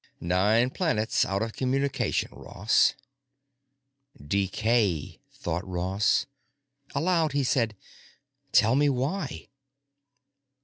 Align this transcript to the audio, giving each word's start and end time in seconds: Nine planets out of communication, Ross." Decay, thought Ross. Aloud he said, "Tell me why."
Nine 0.19 0.71
planets 0.71 1.25
out 1.25 1.43
of 1.43 1.53
communication, 1.53 2.29
Ross." 2.31 2.95
Decay, 4.19 5.19
thought 5.31 5.63
Ross. 5.67 6.25
Aloud 6.95 7.33
he 7.33 7.43
said, 7.43 7.75
"Tell 8.51 8.73
me 8.75 8.89
why." 8.89 9.49